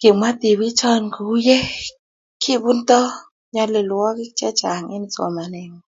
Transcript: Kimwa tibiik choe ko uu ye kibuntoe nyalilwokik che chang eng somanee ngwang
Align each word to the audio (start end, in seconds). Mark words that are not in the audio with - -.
Kimwa 0.00 0.28
tibiik 0.40 0.74
choe 0.78 0.96
ko 1.14 1.20
uu 1.24 1.38
ye 1.46 1.58
kibuntoe 2.42 3.12
nyalilwokik 3.52 4.32
che 4.38 4.48
chang 4.60 4.84
eng 4.94 5.06
somanee 5.14 5.68
ngwang 5.70 5.86